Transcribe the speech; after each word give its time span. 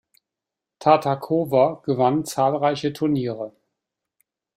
Tartakower 0.79 1.83
gewann 1.83 2.25
zahlreiche 2.25 2.91
Turniere. 2.91 3.53